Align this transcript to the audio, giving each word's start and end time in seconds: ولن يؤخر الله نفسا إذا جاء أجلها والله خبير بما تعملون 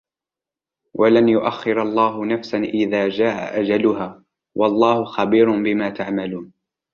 ولن 0.93 1.29
يؤخر 1.29 1.81
الله 1.81 2.25
نفسا 2.25 2.57
إذا 2.57 3.09
جاء 3.09 3.61
أجلها 3.61 4.23
والله 4.55 5.05
خبير 5.05 5.51
بما 5.51 5.89
تعملون 5.89 6.53